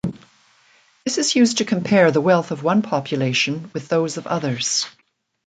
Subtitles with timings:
[1.05, 4.87] This is used to compare the wealth of one population with those of others.